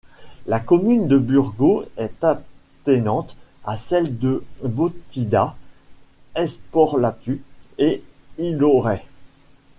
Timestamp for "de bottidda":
4.17-5.53